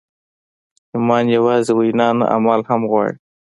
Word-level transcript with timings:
ایمان 0.93 1.25
یوازې 1.37 1.71
وینا 1.77 2.07
نه، 2.17 2.25
عمل 2.35 2.61
هم 2.69 2.81
غواړي. 2.89 3.15